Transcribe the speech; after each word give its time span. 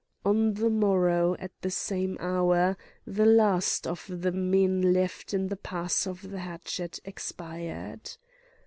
On 0.25 0.55
the 0.55 0.71
morrow, 0.71 1.35
at 1.37 1.51
the 1.61 1.69
same 1.69 2.17
hour, 2.19 2.75
the 3.05 3.27
last 3.27 3.85
of 3.85 4.03
the 4.09 4.31
men 4.31 4.93
left 4.93 5.31
in 5.31 5.45
the 5.47 5.55
Pass 5.55 6.07
of 6.07 6.31
the 6.31 6.39
Hatchet 6.39 6.99
expired. 7.05 8.09